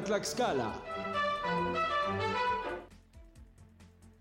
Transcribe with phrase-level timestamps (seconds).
[0.00, 0.74] Tlaxcala.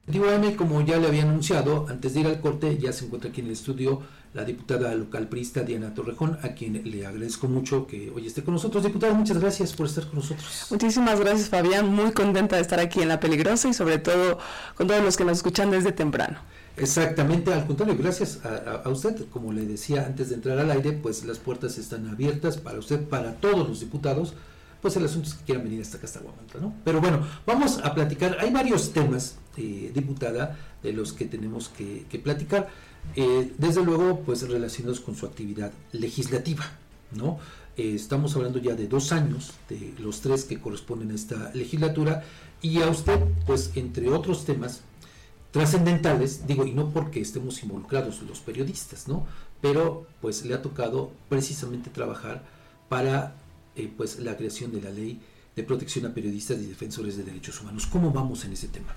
[0.08, 3.42] M, como ya le había anunciado, antes de ir al corte, ya se encuentra aquí
[3.42, 4.01] en el estudio
[4.35, 8.54] la diputada local prista Diana Torrejón, a quien le agradezco mucho que hoy esté con
[8.54, 8.84] nosotros.
[8.84, 10.68] Diputada, muchas gracias por estar con nosotros.
[10.70, 11.88] Muchísimas gracias, Fabián.
[11.88, 14.38] Muy contenta de estar aquí en La Peligrosa y sobre todo
[14.76, 16.38] con todos los que nos escuchan desde temprano.
[16.76, 19.26] Exactamente, al contrario, gracias a, usted.
[19.30, 23.07] Como le decía antes de entrar al aire, pues las puertas están abiertas para usted,
[23.07, 24.34] para todos los diputados,
[24.86, 26.22] pues el asunto es que quieran venir hasta acá, hasta
[26.62, 26.76] ¿no?
[26.84, 28.38] Pero bueno, vamos a platicar.
[28.39, 32.70] Hay varios temas, eh, diputada, de los que tenemos que, platicar.
[33.16, 36.66] Eh, desde luego, pues relacionados con su actividad legislativa,
[37.13, 37.40] ¿no?
[37.77, 42.23] Eh, estamos hablando ya de dos años, de los tres que corresponden a esta legislatura,
[42.62, 44.81] y a usted, pues entre otros temas,
[45.49, 49.26] trascendentales, digo, y no porque estemos involucrados los periodistas, ¿no?
[49.62, 52.43] Pero pues le ha tocado precisamente trabajar
[52.88, 53.34] para
[53.75, 55.20] eh, pues la creación de la ley
[55.55, 57.88] de protección a periodistas y defensores de derechos humanos.
[57.88, 58.93] ¿Cómo vamos en ese tema?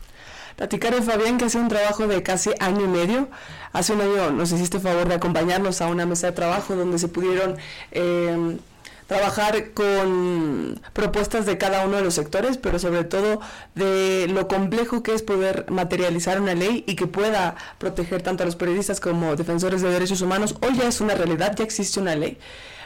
[0.56, 3.28] Platicar Fabián que hace un trabajo de casi año y medio.
[3.72, 7.06] Hace un año nos hiciste favor de acompañarnos a una mesa de trabajo donde se
[7.06, 7.56] pudieron
[7.92, 8.58] eh,
[9.06, 13.40] trabajar con propuestas de cada uno de los sectores, pero sobre todo
[13.76, 18.46] de lo complejo que es poder materializar una ley y que pueda proteger tanto a
[18.46, 20.56] los periodistas como defensores de derechos humanos.
[20.60, 22.36] Hoy ya es una realidad, ya existe una ley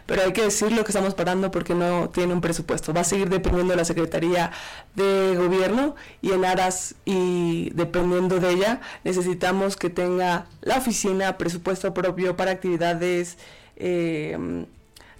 [0.06, 2.92] pero hay que decirlo que estamos parando porque no tiene un presupuesto.
[2.92, 4.52] Va a seguir dependiendo de la Secretaría
[4.94, 11.94] de Gobierno y en aras y dependiendo de ella necesitamos que tenga la oficina presupuesto
[11.94, 13.38] propio para actividades
[13.76, 14.66] eh,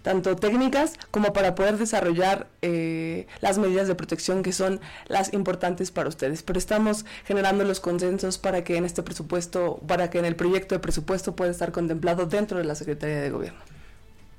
[0.02, 5.90] tanto técnicas como para poder desarrollar eh, las medidas de protección que son las importantes
[5.90, 6.42] para ustedes.
[6.42, 10.74] Pero estamos generando los consensos para que en este presupuesto, para que en el proyecto
[10.74, 13.71] de presupuesto pueda estar contemplado dentro de la Secretaría de Gobierno.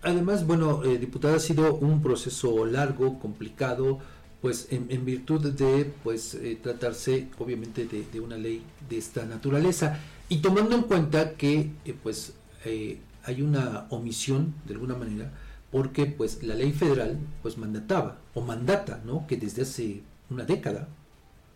[0.03, 3.99] Además, bueno, eh, diputada, ha sido un proceso largo, complicado,
[4.41, 10.39] pues en, virtud de pues eh, tratarse obviamente de, una ley de esta naturaleza y
[10.39, 12.33] tomando en cuenta que eh, pues
[12.65, 15.31] hay una omisión de alguna manera
[15.71, 19.25] porque pues la ley federal pues mandataba o mandata, ¿no?
[19.27, 20.89] Que desde hace una década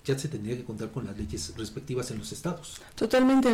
[0.06, 2.82] ya se tendría que contar con las leyes respectivas en los estados.
[2.96, 3.50] Totalmente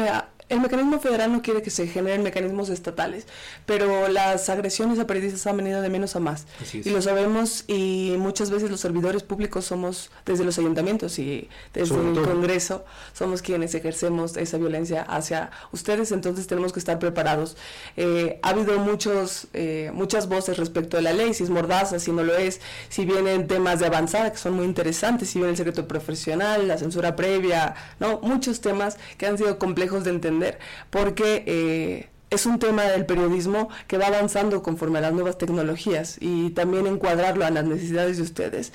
[0.49, 3.25] el mecanismo federal no quiere que se generen mecanismos estatales,
[3.65, 6.45] pero las agresiones a periodistas han venido de menos a más.
[6.73, 11.95] Y lo sabemos y muchas veces los servidores públicos somos desde los ayuntamientos y desde
[11.95, 12.83] el Congreso
[13.13, 17.57] somos quienes ejercemos esa violencia hacia ustedes, entonces tenemos que estar preparados.
[17.95, 22.11] Eh, ha habido muchos, eh, muchas voces respecto de la ley, si es mordaza, si
[22.11, 25.57] no lo es, si vienen temas de avanzada que son muy interesantes, si viene el
[25.57, 30.42] secreto profesional, la censura previa, no, muchos temas que han sido complejos de entender
[30.89, 36.17] porque eh, es un tema del periodismo que va avanzando conforme a las nuevas tecnologías
[36.19, 38.73] y también encuadrarlo a las necesidades de ustedes.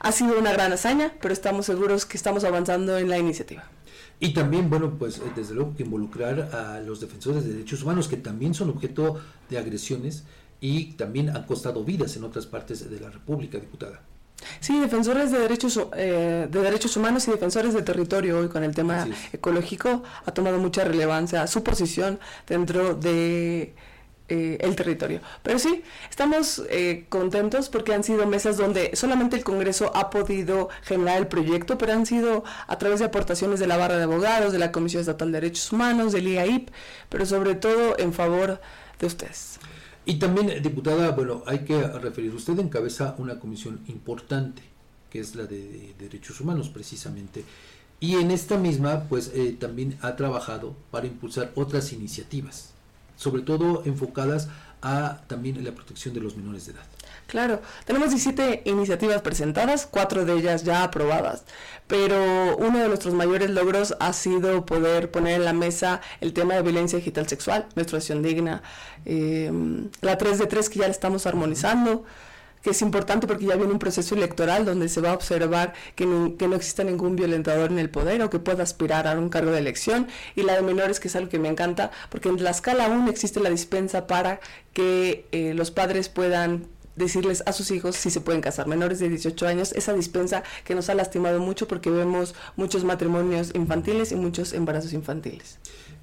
[0.00, 3.64] Ha sido una gran hazaña, pero estamos seguros que estamos avanzando en la iniciativa.
[4.18, 8.16] Y también, bueno, pues desde luego que involucrar a los defensores de derechos humanos, que
[8.16, 10.24] también son objeto de agresiones
[10.60, 14.00] y también han costado vidas en otras partes de la República, diputada.
[14.60, 18.74] Sí, defensores de derechos, eh, de derechos humanos y defensores de territorio hoy con el
[18.74, 23.74] tema ecológico ha tomado mucha relevancia su posición dentro de
[24.28, 25.20] eh, el territorio.
[25.44, 30.68] Pero sí, estamos eh, contentos porque han sido mesas donde solamente el Congreso ha podido
[30.82, 34.52] generar el proyecto, pero han sido a través de aportaciones de la barra de abogados,
[34.52, 36.70] de la Comisión Estatal de Derechos Humanos, del IAIP,
[37.08, 38.60] pero sobre todo en favor
[38.98, 39.60] de ustedes.
[40.08, 44.62] Y también, diputada, bueno, hay que referir, usted encabeza una comisión importante,
[45.10, 47.44] que es la de, derechos humanos precisamente,
[47.98, 52.70] y en esta misma, pues eh, también ha trabajado para impulsar otras iniciativas,
[53.16, 54.48] sobre todo enfocadas
[54.82, 56.84] a también la protección de los menores de edad.
[57.26, 61.44] Claro, tenemos 17 iniciativas presentadas, cuatro de ellas ya aprobadas,
[61.88, 66.54] pero uno de nuestros mayores logros ha sido poder poner en la mesa el tema
[66.54, 68.62] de violencia digital sexual, menstruación digna,
[69.04, 72.04] em, la 3 de 3 que ya la estamos armonizando,
[72.62, 76.06] que es importante porque ya viene un proceso electoral donde se va a observar que
[76.06, 79.28] no, que no exista ningún violentador en el poder o que pueda aspirar a un
[79.28, 82.42] cargo de elección, y la de menores, que es algo que me encanta, porque en
[82.42, 84.40] la escala aún existe la dispensa para
[84.72, 86.66] que eh, los padres puedan
[86.96, 90.74] decirles a sus hijos si se pueden casar menores de 18 años, esa dispensa que
[90.74, 95.58] nos ha lastimado mucho porque vemos muchos matrimonios infantiles y muchos embarazos infantiles.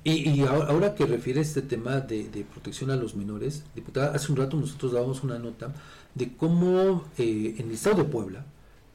[0.06, 4.57] Y, ahora, que refiere este tema de, protección a los menores, diputada, hace un rato
[4.57, 5.74] nosotros dábamos una nota
[6.15, 8.45] de cómo eh, en el estado de Puebla,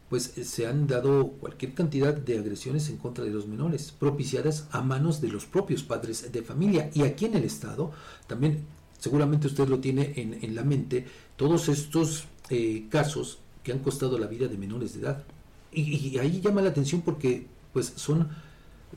[0.09, 4.81] pues se han dado cualquier cantidad de agresiones en contra de los menores, propiciadas a
[4.81, 6.91] manos de los propios padres de familia.
[6.95, 7.93] Y aquí en el estado
[8.27, 8.65] también
[8.99, 11.07] seguramente usted lo tiene en, en la mente,
[11.37, 15.25] todos estos eh, casos que han costado la vida de menores de edad.
[15.73, 18.29] Y, y ahí llama la atención porque pues son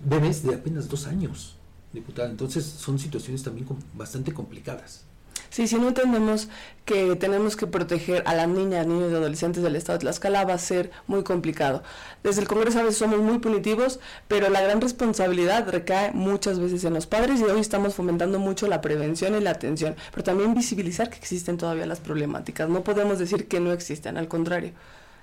[0.04, 1.56] bebés de apenas dos años,
[1.94, 2.30] diputada.
[2.30, 5.06] Entonces son situaciones también bastante complicadas.
[5.52, 6.48] Sí, si no entendemos
[6.86, 10.54] que tenemos que proteger a las niñas, niños y adolescentes del Estado de Tlaxcala va
[10.54, 11.84] a ser muy complicado.
[12.24, 14.00] Desde el Congreso a veces somos muy punitivos,
[14.30, 18.68] pero la gran responsabilidad recae muchas veces en los padres y hoy estamos fomentando mucho
[18.68, 22.70] la prevención y la atención, pero también visibilizar que existen todavía las problemáticas.
[22.70, 24.72] No podemos decir que no existen, al contrario.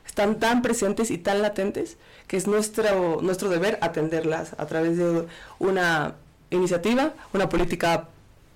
[0.06, 1.96] Están tan presentes y tan latentes
[2.26, 5.26] que es nuestro, nuestro deber atenderlas a través de
[5.58, 6.14] una
[6.50, 8.08] iniciativa, una política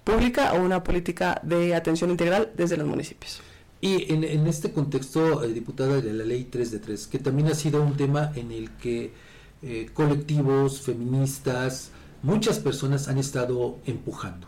[0.04, 3.40] pública o una política de atención integral desde los municipios.
[3.81, 7.54] Y en, este contexto, eh, diputada de la ley 3 de 3, que también ha
[7.54, 9.12] sido un tema en el que
[9.60, 11.90] eh, colectivos, feministas,
[12.22, 14.46] muchas personas han estado empujando.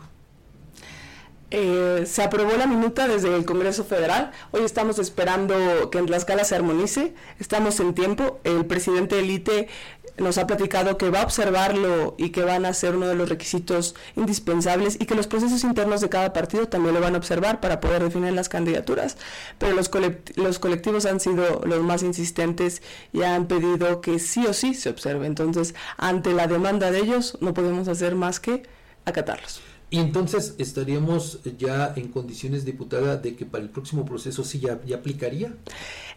[1.57, 4.31] Eh, se aprobó la minuta desde el Congreso Federal.
[4.51, 7.13] Hoy estamos esperando que en Tlaxcala se armonice.
[7.39, 8.41] Estamos en tiempo.
[8.43, 9.69] El presidente Elite
[10.17, 13.29] nos ha platicado que va a observarlo y que van a ser uno de los
[13.29, 17.61] requisitos indispensables y que los procesos internos de cada partido también lo van a observar
[17.61, 19.15] para poder definir las candidaturas.
[19.57, 19.89] Pero los,
[20.35, 22.81] los colectivos han sido los más insistentes
[23.13, 25.25] y han pedido que sí o sí se observe.
[25.25, 28.63] Entonces, ante la demanda de ellos, no podemos hacer más que
[29.05, 29.61] acatarlos.
[29.89, 34.79] Y entonces estaríamos ya en condiciones, diputada, de que para el próximo proceso sí ya,
[34.85, 35.53] ya aplicaría.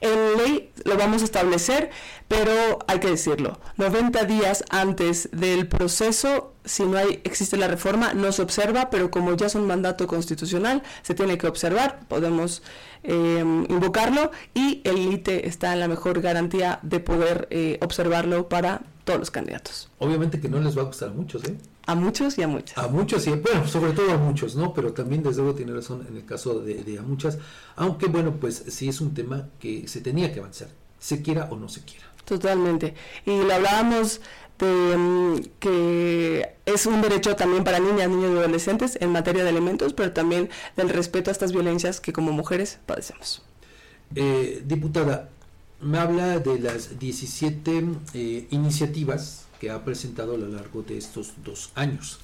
[0.00, 1.91] En ley lo vamos a establecer,
[2.29, 8.15] pero hay que decirlo, 90 días antes del proceso, si no hay, existe la reforma,
[8.15, 12.62] no se observa, pero como ya es un mandato constitucional, se tiene que observar, podemos
[13.03, 13.38] eh,
[13.69, 19.19] invocarlo y el ITE está en la mejor garantía de poder eh, observarlo para todos
[19.19, 19.91] los candidatos.
[19.99, 21.56] Obviamente que no les va a gustar a muchos, ¿eh?
[21.88, 22.76] A muchos y a muchas.
[22.76, 24.75] A muchos y, bueno, sobre todo a muchos, ¿no?
[24.75, 27.38] Pero también desde luego tiene razón en el caso de, a muchas,
[27.76, 30.69] aunque bueno, pues sí es un tema que se tenía que avanzar,
[30.99, 32.05] se quiera o no se quiera.
[32.26, 32.93] Totalmente.
[33.25, 34.20] Y lo hablábamos
[34.58, 39.49] de mm, que es un derecho también para niñas, niños y adolescentes en materia de
[39.49, 43.41] alimentos, pero también del respeto a estas violencias que como mujeres padecemos.
[44.14, 45.31] Eh, diputada,
[45.81, 51.32] me habla de las 17 eh, iniciativas que ha presentado a lo largo de estos
[51.44, 52.20] dos años.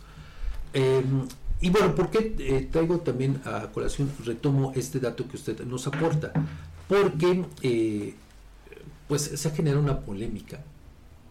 [0.73, 1.27] Em,
[1.61, 5.87] y bueno, ¿por qué eh, traigo también a colación, retomo este dato que usted nos
[5.87, 6.33] aporta?
[6.89, 8.15] Porque eh,
[9.09, 10.61] pues se ha generado una polémica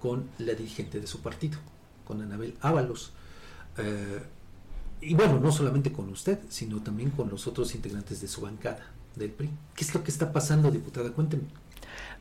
[0.01, 1.59] con la dirigente de su partido,
[2.05, 3.11] con Anabel Ábalos.
[3.77, 4.21] Eh,
[5.01, 8.91] y bueno, no solamente con usted, sino también con los otros integrantes de su bancada
[9.15, 9.50] del PRI.
[9.75, 11.11] ¿Qué es lo que está pasando, diputada?
[11.11, 11.44] Cuénteme.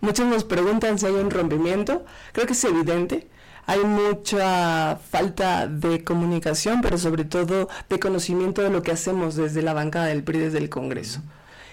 [0.01, 2.05] Muchos nos preguntan si hay un rompimiento.
[2.33, 3.29] Creo que es evidente
[3.67, 9.63] hay mucha falta de comunicación, pero sobre todo de conocimiento de lo que hacemos desde
[9.63, 11.21] la bancada del PRI, desde el Congreso.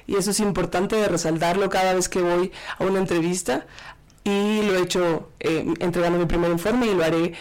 [0.05, 3.65] Y eso es importante de resaltarlo cada vez que voy a una entrevista
[4.23, 7.33] y lo he hecho eh, entregando mi primer informe y lo haré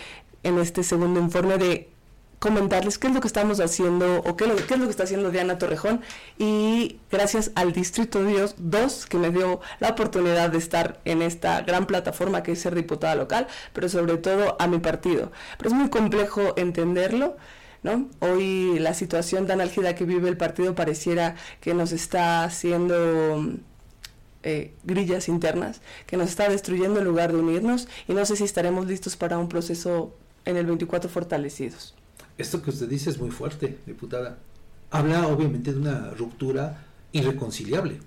[0.43, 1.91] en este segundo informe de
[2.39, 5.59] comentarles qué es lo que estamos haciendo o qué, es lo que está haciendo Diana
[5.59, 6.01] Torrejón
[6.39, 11.63] y gracias al Distrito Dios 2 que me dio la oportunidad de estar en esta
[11.63, 15.33] gran plataforma que es ser diputada local, pero sobre todo a mi partido.
[15.57, 17.37] Pero es muy complejo entenderlo.
[17.81, 18.09] ¿No?
[18.19, 23.55] Hoy la situación tan álgida que vive el partido pareciera que nos está haciendo
[24.43, 28.43] eh, grillas internas, que nos está destruyendo en lugar de unirnos y no sé si
[28.43, 30.13] estaremos listos para un proceso
[30.45, 31.95] en el 24 fortalecidos
[32.39, 34.39] esto que usted dice es muy fuerte, diputada.
[34.91, 38.01] Habla obviamente de una ruptura irreconciliable.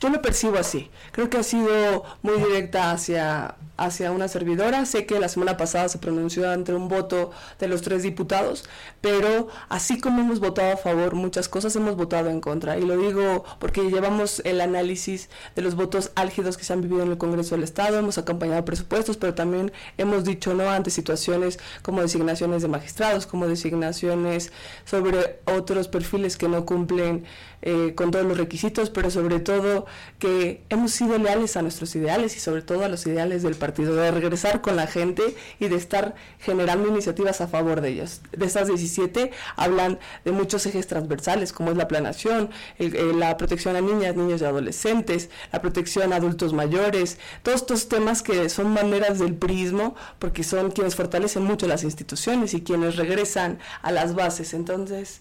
[0.00, 0.90] Yo lo percibo así.
[1.12, 4.84] Creo que ha sido muy directa hacia, hacia una servidora.
[4.84, 8.64] Sé que la semana pasada se pronunció ante un voto de los tres diputados,
[9.00, 12.78] pero así como hemos votado a favor muchas cosas, hemos votado en contra.
[12.78, 17.02] Y lo digo porque llevamos el análisis de los votos álgidos que se han vivido
[17.02, 21.58] en el Congreso del Estado, hemos acompañado presupuestos, pero también hemos dicho no ante situaciones
[21.82, 24.52] como designaciones de magistrados, como designaciones
[24.84, 27.24] sobre otros perfiles que no cumplen
[27.62, 29.85] eh, con todos los requisitos, pero sobre todo
[30.18, 33.94] que hemos sido leales a nuestros ideales y sobre todo a los ideales del partido,
[33.94, 35.22] de regresar con la gente
[35.60, 38.20] y de estar generando iniciativas a favor de ellos.
[38.36, 43.76] De estas 17 hablan de muchos ejes transversales, como es la planación, eh, la protección
[43.76, 48.70] a niñas, niños y adolescentes, la protección a adultos mayores, todos estos temas que son
[48.70, 54.14] maneras del prismo, porque son quienes fortalecen mucho las instituciones y quienes regresan a las
[54.14, 54.54] bases.
[54.54, 55.20] Entonces,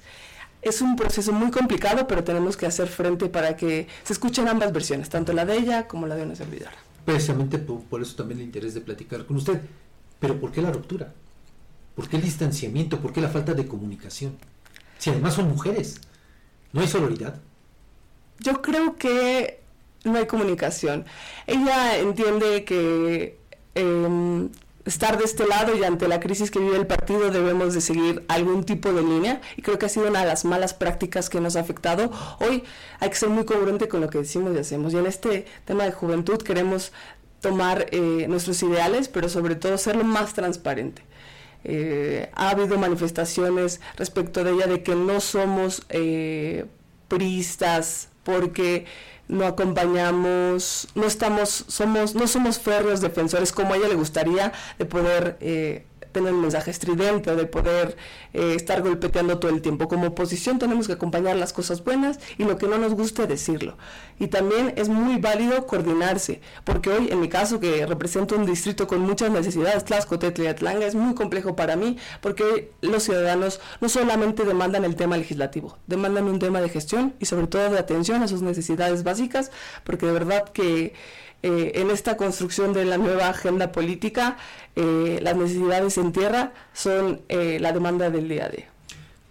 [0.65, 4.73] es un proceso muy complicado, pero tenemos que hacer frente para que se escuchen ambas
[4.73, 6.73] versiones, tanto la de ella como la de una servidora.
[7.05, 9.61] Precisamente por, eso también el interés de platicar con usted.
[10.19, 11.13] Pero ¿por qué la ruptura?
[11.95, 12.99] ¿Por qué el distanciamiento?
[12.99, 14.37] ¿Por qué la falta de comunicación?
[14.97, 16.01] Si además son mujeres,
[16.73, 17.39] ¿no hay sororidad?
[18.39, 19.61] Yo creo que
[20.03, 21.05] no hay comunicación.
[21.45, 23.37] Ella entiende que
[23.75, 24.49] em,
[24.85, 28.23] estar de este lado y ante la crisis que vive el partido debemos de seguir
[28.27, 31.41] algún tipo de línea y creo que ha sido una de las malas prácticas que
[31.41, 32.11] nos ha afectado.
[32.39, 32.63] Hoy
[32.99, 35.85] hay que ser muy congruente con lo que decimos y hacemos y en este tema
[35.85, 36.93] de juventud queremos
[37.41, 41.01] tomar eh, nuestros ideales pero sobre todo ser lo más transparente.
[41.63, 46.65] Eh, ha habido manifestaciones respecto de ella de que no somos eh,
[47.07, 48.85] priistas porque
[49.27, 54.85] no acompañamos, no estamos, somos, no somos férreos defensores como a ella le gustaría de
[54.85, 57.97] poder eh, tener un mensaje estridente de poder
[58.33, 59.89] eh, estar golpeteando todo el tiempo.
[59.89, 63.77] Como oposición tenemos que acompañar las cosas buenas y lo que no nos guste decirlo.
[64.17, 68.87] Y también es muy válido coordinarse, porque hoy en mi caso que represento un distrito
[68.87, 73.89] con muchas necesidades, Tlaxcotetl y Atlanga, es muy complejo para mí porque los ciudadanos no
[73.89, 78.23] solamente demandan el tema legislativo, demandan un tema de gestión y sobre todo de atención
[78.23, 79.51] a sus necesidades básicas,
[79.83, 80.93] porque de verdad que
[81.45, 84.35] eh, en esta construcción de la nueva agenda política,
[84.75, 88.65] eh, las necesidades en tierra son eh, la demanda del día a día.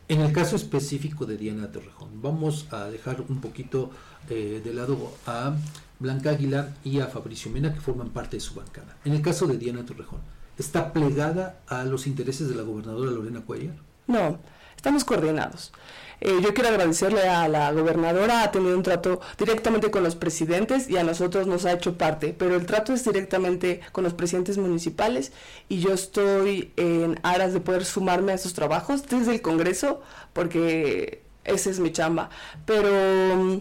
[0.07, 3.91] En el caso específico de Diana Torrejón, vamos a dejar un poquito
[4.29, 5.57] de lado a
[5.99, 8.97] Blanca Aguilar y a Fabricio Mena, que forman parte de su bancada.
[9.05, 10.21] En el caso de Diana Torrejón,
[10.57, 13.75] ¿está plegada a los intereses de la gobernadora Lorena Cuellar?
[14.07, 14.39] No,
[14.77, 15.73] estamos coordinados.
[16.21, 20.89] Eh, yo quiero agradecerle a la gobernadora, ha tenido un trato directamente con los presidentes
[20.89, 24.57] y a nosotros nos ha hecho parte, pero el trato es directamente con los presidentes
[24.57, 25.33] municipales
[25.69, 30.01] y yo estoy en aras de poder sumarme a esos trabajos desde el Congreso,
[30.33, 32.31] porque esa es mi chamba.
[32.65, 32.91] Pero
[33.37, 33.59] mm,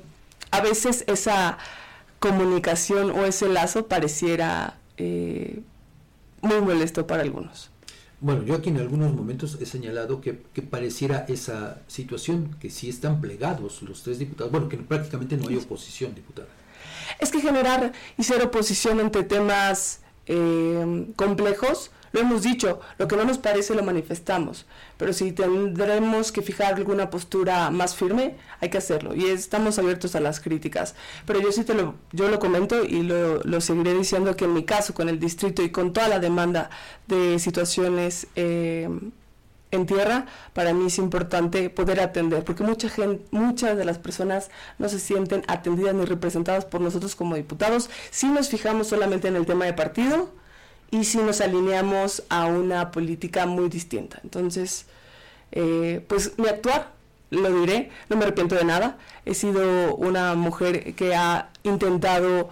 [0.51, 1.57] a veces esa
[2.19, 5.61] comunicación o ese lazo pareciera eh,
[6.41, 7.72] muy molesto para algunos.
[8.23, 13.19] Bueno, yo aquí en algunos momentos he señalado que, pareciera esa situación, que sí están
[13.19, 16.47] plegados los tres diputados, bueno, que prácticamente no hay oposición, diputada.
[17.19, 23.17] Es que generar y ser oposición entre temas eh, complejos lo hemos dicho, lo que
[23.17, 24.65] no nos parece lo manifestamos,
[24.97, 30.15] pero si tendremos que fijar alguna postura más firme, hay que hacerlo y estamos abiertos
[30.15, 30.95] a las críticas.
[31.25, 34.53] Pero yo sí te lo, yo lo comento y lo, lo seguiré diciendo que en
[34.53, 36.69] mi caso con el distrito y con toda la demanda
[37.07, 38.87] de situaciones eh,
[39.71, 44.51] en tierra, para mí es importante poder atender, porque mucha gente, muchas de las personas
[44.77, 47.89] no se sienten atendidas ni representadas por nosotros como diputados.
[48.11, 50.29] Si nos fijamos solamente en el tema de partido,
[50.91, 54.19] y si nos alineamos a una política muy distinta.
[54.23, 54.85] Entonces,
[55.51, 56.91] eh, pues mi actuar,
[57.29, 58.97] lo diré, no me arrepiento de nada.
[59.25, 62.49] He sido una mujer que ha intentado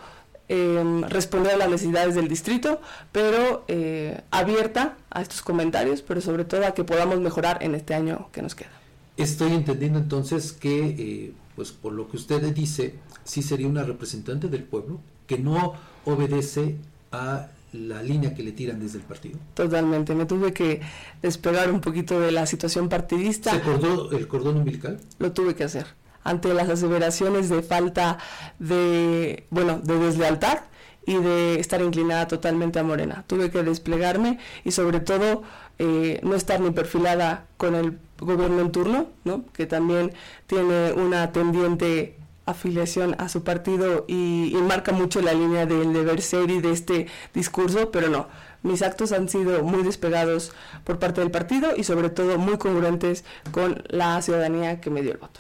[0.48, 6.46] em, responder a las necesidades del distrito, pero eh, abierta a estos comentarios, pero sobre
[6.46, 8.72] todo a que podamos mejorar en este año que nos queda.
[9.18, 14.48] Estoy entendiendo entonces que, eh, pues por lo que usted dice, sí sería una representante
[14.48, 15.74] del pueblo que no
[16.06, 16.78] obedece
[17.12, 19.40] a la línea que le tiran desde el partido.
[19.54, 20.82] Totalmente, me tuve que
[21.22, 23.52] despegar un poquito de la situación partidista.
[23.52, 25.00] ¿Se cortó el cordón umbilical?
[25.20, 25.86] Lo tuve que hacer.
[26.24, 28.20] Ante las aseveraciones de falta
[28.60, 30.60] de, bueno, de deslealtad
[31.06, 33.24] y de estar inclinada totalmente a Morena.
[33.28, 35.42] Tuve que desplegarme y sobre todo
[35.80, 39.46] eh, no estar ni perfilada con el gobierno en turno, ¿no?
[39.52, 40.14] que también
[40.46, 42.18] tiene una tendiente
[42.52, 47.08] afiliación a su partido y, marca mucho la línea del deber ser y de este
[47.34, 48.28] discurso, pero no,
[48.64, 50.52] mis actos han sido muy despegados
[50.84, 55.12] por parte del partido y sobre todo muy congruentes con la ciudadanía que me dio
[55.12, 55.40] el voto.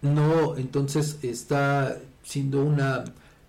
[0.00, 3.04] No, entonces está siendo una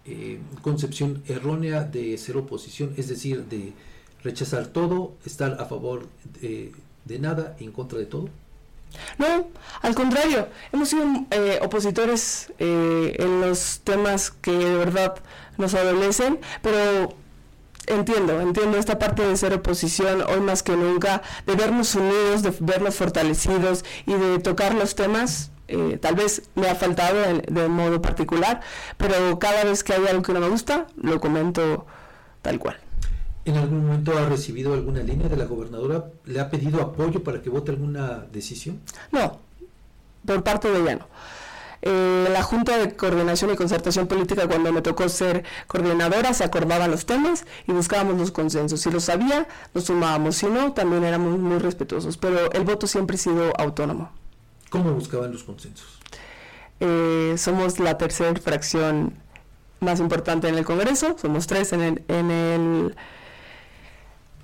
[0.05, 3.73] eh, concepción errónea de ser oposición, es decir, de
[4.23, 6.07] rechazar todo, estar a favor
[6.41, 6.71] de,
[7.05, 8.29] de nada, en contra de todo.
[9.17, 9.47] No,
[9.81, 15.15] al contrario, hemos sido eh, opositores eh, en los temas que de verdad
[15.57, 17.15] nos adolecen, pero
[17.87, 22.53] entiendo, entiendo esta parte de ser oposición hoy más que nunca, de vernos unidos, de
[22.59, 25.51] vernos fortalecidos y de tocar los temas.
[25.67, 28.61] Eh, tal vez me ha faltado de modo particular,
[28.97, 31.85] pero cada vez que hay algo que no me gusta, lo comento
[32.41, 32.82] tal cual.
[33.45, 36.05] ¿En algún momento ha recibido alguna línea de la gobernadora?
[36.25, 38.79] ¿Le ha pedido apoyo para que vote alguna decisión?
[39.11, 39.39] No,
[40.25, 41.07] por parte de ella no.
[41.85, 46.89] Eh, la Junta de Coordinación y Concertación Política, cuando me tocó ser coordinadora, se acordaban
[46.89, 48.79] los temas y buscábamos los consensos.
[48.79, 50.37] Si lo sabía, nos sumábamos.
[50.37, 52.15] Si no, también éramos muy respetuosos.
[52.15, 54.11] Pero el voto siempre ha sido autónomo.
[54.69, 55.99] ¿Cómo buscaban los consensos?
[56.79, 59.13] Eh, somos la tercera fracción
[59.81, 61.17] más importante en el Congreso.
[61.21, 62.95] Somos tres en el, en el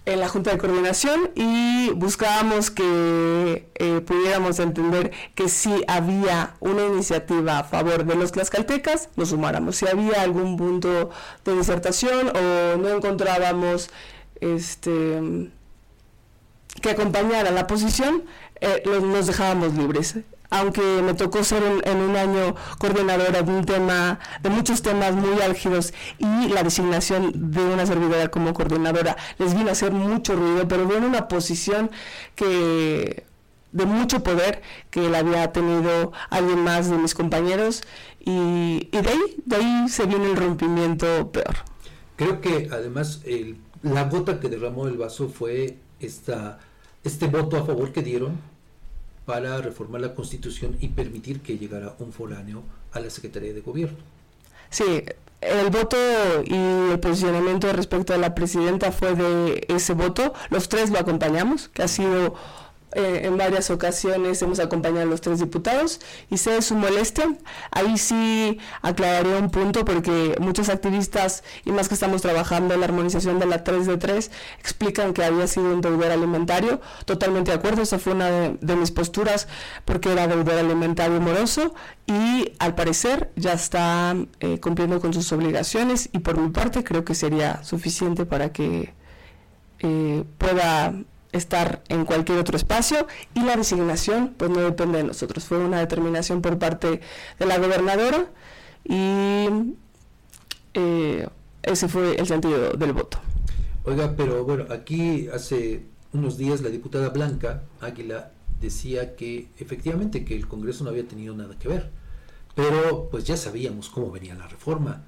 [0.10, 6.86] en la Junta de Coordinación y buscábamos que eh, pudiéramos entender que si había una
[6.86, 9.76] iniciativa a favor de los tlaxcaltecas, nos sumáramos.
[9.76, 11.12] Si había algún punto
[11.46, 13.90] de disertación o no encontrábamos
[14.42, 15.50] este
[16.82, 18.24] que acompañara la posición,
[18.62, 20.16] eh, nos dejábamos libres
[20.50, 25.42] aunque me tocó ser en, un año coordinadora de un tema, de muchos temas muy
[25.42, 30.68] álgidos y la designación de una servidora como coordinadora les vino a hacer mucho ruido,
[30.68, 31.92] pero veo una posición
[32.36, 33.26] que
[33.72, 37.84] de mucho poder que la había tenido alguien más de mis compañeros
[38.20, 41.56] y, de ahí de ahí se viene el rompimiento peor.
[42.16, 43.22] Creo que además
[43.84, 46.60] la gota que derramó el vaso fue esta
[47.04, 48.38] este voto a favor que dieron
[49.30, 54.00] para reformar la constitución y permitir que llegara un foráneo a la Secretaría de Gobierno.
[54.72, 55.04] Sí,
[55.42, 55.98] el voto
[56.46, 60.34] y el posicionamiento respecto a la presidenta fue de ese voto.
[60.50, 62.34] Los tres lo acompañamos, que ha sido
[62.94, 67.28] eh, en varias ocasiones hemos acompañado a los tres diputados y sé su molestia.
[67.72, 72.88] Ahí sí aclararé un punto porque muchos activistas y más que estamos trabajando en la
[72.88, 76.82] armonización de la 3 de 3 explican que había sido un deudor alimentario.
[77.06, 79.48] Totalmente de acuerdo, esa fue una de, mis posturas
[79.86, 81.76] porque era deudor alimentario moroso
[82.08, 87.04] y al parecer ya está eh, cumpliendo con sus obligaciones y por mi parte creo
[87.06, 88.94] que sería suficiente para que
[89.80, 90.94] eh, pueda
[91.32, 95.80] estar en cualquier otro espacio y la designación pues no depende de nosotros, fue una
[95.80, 97.02] determinación por parte
[97.38, 98.28] de la gobernadora
[98.84, 99.76] y
[100.74, 101.28] eh,
[101.62, 103.20] ese fue el sentido del voto.
[103.84, 110.36] Oiga, pero bueno, aquí hace unos días la diputada Blanca Águila decía que efectivamente que
[110.36, 111.92] el Congreso no había tenido nada que ver,
[112.56, 115.04] pero pues ya sabíamos cómo venía la reforma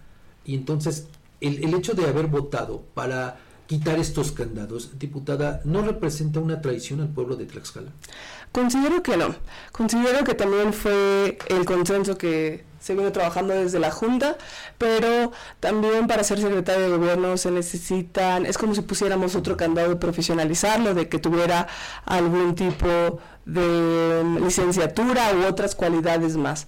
[0.46, 1.08] y entonces
[1.42, 7.02] el, el hecho de haber votado para quitar estos candados, diputada, ¿no representa una traición
[7.02, 7.92] al pueblo de Tlaxcala?
[8.52, 9.34] Considero que no.
[9.72, 14.38] Considero que también fue el consenso que se vino trabajando desde la Junta,
[14.78, 19.90] pero también para ser secretario de gobierno se necesitan, es como si pusiéramos otro candado
[19.90, 21.68] de profesionalizarlo, de que tuviera
[22.06, 26.68] algún tipo de licenciatura u otras cualidades más.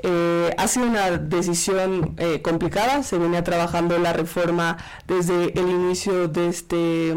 [0.00, 6.28] Eh, ha sido una decisión eh, complicada, se venía trabajando la reforma desde el inicio
[6.28, 7.14] de este,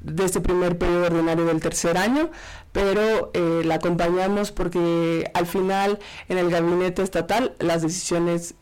[0.00, 2.30] de este primer periodo ordinario del tercer año,
[2.72, 8.54] pero eh, la acompañamos porque al final en el gabinete estatal las decisiones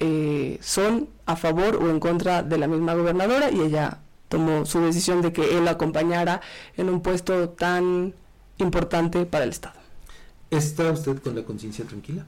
[0.60, 5.22] son a favor o en contra de la misma gobernadora y ella tomó su decisión
[5.22, 6.40] de que él la acompañara
[6.76, 8.14] en un puesto tan
[8.58, 9.78] importante para el Estado.
[10.50, 12.24] ¿Está usted con la conciencia tranquila?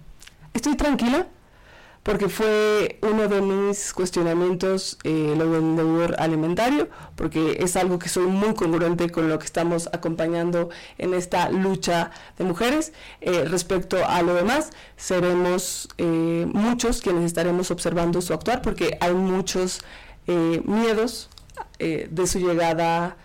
[0.54, 1.26] Estoy tranquila
[2.02, 8.08] porque fue uno de mis cuestionamientos eh, lo del deudor alimentario, porque es algo que
[8.08, 12.92] soy muy congruente con lo que estamos acompañando en esta lucha de mujeres.
[13.20, 19.12] Eh, respecto a lo demás, seremos eh, muchos quienes estaremos observando su actuar, porque hay
[19.12, 19.82] muchos
[20.26, 21.28] eh, miedos
[21.78, 23.16] de su llegada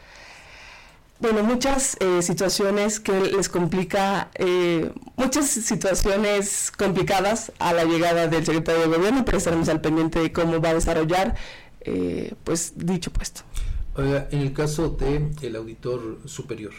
[1.20, 8.46] bueno, muchas eh, situaciones que les complica, eh, muchas situaciones complicadas a la llegada del
[8.46, 11.36] secretario de gobierno, pero estaremos al pendiente de cómo va a desarrollar
[11.82, 13.42] eh, pues dicho puesto.
[13.96, 16.74] Oiga, en el caso del el auditor superior,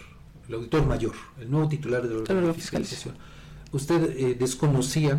[0.49, 3.15] el auditor mayor, el nuevo titular de la fiscalización,
[3.73, 5.19] ¿usted desconocía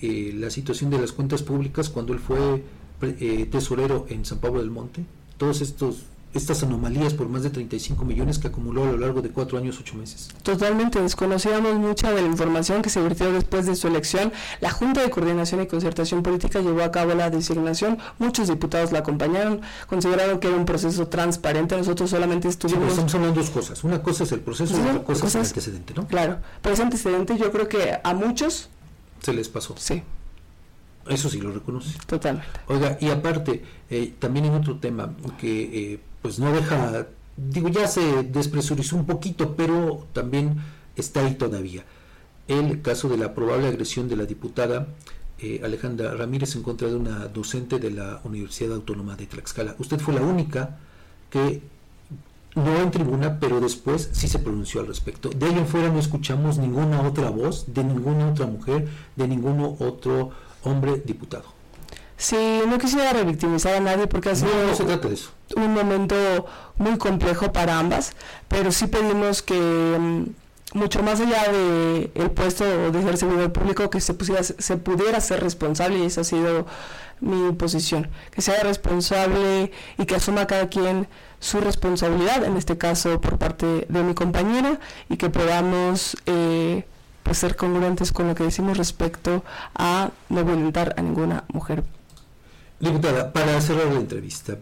[0.00, 2.62] la situación de las cuentas públicas cuando él fue
[3.50, 5.04] tesorero en San Pablo del Monte?
[5.36, 9.30] Todos estos estas anomalías por más de 35 millones que acumuló a lo largo de
[9.30, 10.28] cuatro años, ocho meses.
[10.42, 14.32] Totalmente, desconocíamos mucha de la información que se vertió después de su elección.
[14.60, 19.00] La Junta de Coordinación y Concertación Política llevó a cabo la designación, muchos diputados la
[19.00, 22.84] acompañaron, consideraron que era un proceso transparente, nosotros solamente estuvimos...
[22.84, 25.40] Sí, estamos hablando dos cosas, una cosa es el proceso y otra cosa es el
[25.40, 26.06] antecedente, ¿no?
[26.06, 28.68] Claro, pero ese antecedente yo creo que a muchos...
[29.20, 29.74] Se les pasó.
[29.76, 30.02] Sí.
[31.08, 31.98] Eso sí lo reconoce.
[32.06, 32.60] Totalmente.
[32.68, 35.94] Oiga, y aparte, eh, también en otro tema que...
[35.94, 37.06] Eh, pues no deja,
[37.36, 40.60] digo, ya se despresurizó un poquito, pero también
[40.96, 41.84] está ahí todavía.
[42.48, 44.88] El caso de la probable agresión de la diputada
[45.38, 49.74] eh, Alejandra Ramírez en contra de una docente de la Universidad Autónoma de Tlaxcala.
[49.78, 50.78] Usted fue la única
[51.30, 51.62] que
[52.54, 55.30] no en tribuna, pero después sí se pronunció al respecto.
[55.30, 59.76] De ahí en fuera no escuchamos ninguna otra voz de ninguna otra mujer, de ningún
[59.78, 60.30] otro
[60.62, 61.59] hombre diputado.
[62.20, 62.36] Sí,
[62.68, 64.50] no quisiera revictimizar a nadie porque ha sido
[65.56, 66.14] un momento
[66.76, 68.12] muy complejo para ambas,
[68.46, 69.54] pero sí pedimos que,
[69.98, 74.76] mm, mucho más allá de el puesto de ser servidor público que se pudiera, se
[74.76, 76.66] pudiera ser responsable y esa ha sido
[77.20, 83.18] mi posición que sea responsable y que asuma cada quien su responsabilidad en este caso
[83.22, 84.78] por parte de mi compañera
[85.08, 86.84] y que podamos eh,
[87.22, 89.42] pues ser congruentes con lo que decimos respecto
[89.74, 91.82] a no violentar a ninguna mujer
[92.80, 94.58] diputada para cerrar la entrevista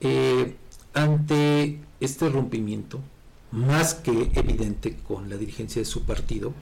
[0.00, 0.56] eh,
[0.92, 3.00] ante este rompimiento
[3.50, 6.52] más que evidente con la dirigencia de su partido,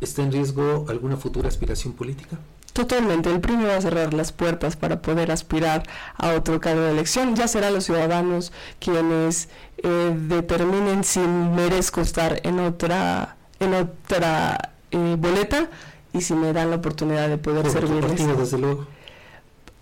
[0.00, 2.38] ¿está en riesgo alguna futura aspiración política?
[2.72, 5.82] Totalmente, el PRI va a cerrar las puertas para poder aspirar
[6.16, 7.36] a otro cargo de elección.
[7.36, 15.16] Ya serán los ciudadanos quienes eh, determinen si merezco estar en otra, en otra eh,
[15.18, 15.68] boleta
[16.14, 18.38] y si me dan la oportunidad de poder servirles.
[18.38, 18.86] desde luego.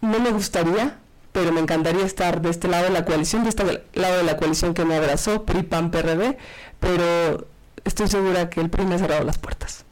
[0.01, 0.99] No me gustaría,
[1.33, 4.37] pero me encantaría estar de este lado de la coalición, de este lado de la
[4.37, 6.39] coalición que me abrazó, PRI, PAN, PRD,
[6.79, 7.47] pero
[7.85, 9.85] estoy segura que el PRI me ha cerrado las puertas.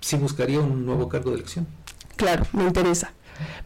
[0.00, 1.66] ¿Sí buscaría un nuevo cargo de elección?
[2.16, 3.12] Claro, me interesa,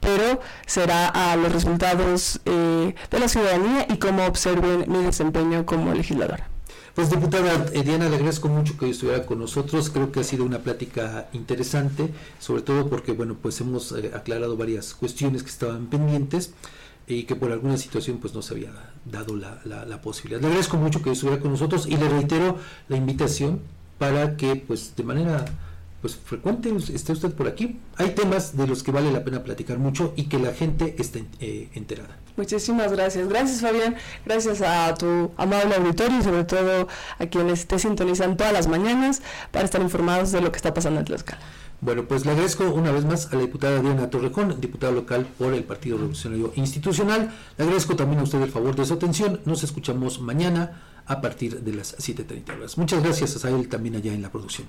[0.01, 5.95] pero será a los resultados eh, de la ciudadanía y cómo observen mi desempeño como
[5.95, 6.49] legisladora.
[6.95, 9.91] Pues diputada eh, Diana, le agradezco mucho que estuviera con nosotros.
[9.91, 14.57] Creo que ha sido una plática interesante, sobre todo porque bueno, pues hemos eh, aclarado
[14.57, 16.53] varias cuestiones que estaban pendientes
[17.09, 18.73] y que por alguna situación pues no se había
[19.05, 20.41] dado la, la, posibilidad.
[20.41, 23.61] Le agradezco mucho que estuviera con nosotros y le reitero la invitación
[23.99, 25.45] para que pues de manera
[26.05, 27.81] pues frecuente esté usted por aquí.
[27.97, 31.25] Hay temas de los que vale la pena platicar mucho y que la gente esté
[31.41, 32.19] eh, enterada.
[32.37, 33.27] Muchísimas gracias.
[33.27, 36.89] Gracias Fabián, gracias a tu amable auditorio y sobre todo
[37.19, 41.01] a quienes te sintonizan todas las mañanas para estar informados de lo que está pasando
[41.01, 41.41] en Tlaxcala.
[41.81, 45.55] Bueno, pues le agradezco una vez más a la diputada Diana Torrejón, diputada local por
[45.55, 47.33] el Partido Revolucionario Institucional.
[47.57, 49.41] Le agradezco también a usted el favor de su atención.
[49.47, 52.77] Nos escuchamos mañana a partir de las 7.30 horas.
[52.77, 54.69] Muchas gracias a él también allá en la producción.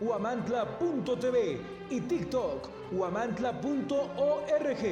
[0.00, 4.84] huamantla.tv y TikTok, huamantla.org.